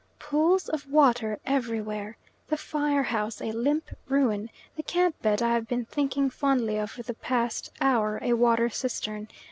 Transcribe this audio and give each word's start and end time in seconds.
Pools 0.17 0.67
of 0.67 0.89
water 0.91 1.39
everywhere. 1.45 2.17
The 2.47 2.57
fire 2.57 3.03
house 3.03 3.39
a 3.39 3.51
limp 3.51 3.91
ruin, 4.09 4.49
the 4.75 4.81
camp 4.81 5.21
bed 5.21 5.43
I 5.43 5.53
have 5.53 5.67
been 5.67 5.85
thinking 5.85 6.31
fondly 6.31 6.77
of 6.79 6.89
for 6.89 7.03
the 7.03 7.13
past 7.13 7.69
hour 7.81 8.17
a 8.23 8.33
water 8.33 8.67
cistern. 8.67 9.27